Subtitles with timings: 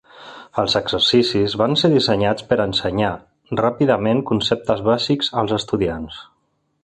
[0.61, 3.11] Els exercicis van ser dissenyats per ensenyar
[3.61, 6.19] ràpidament conceptes bàsics als estudiants.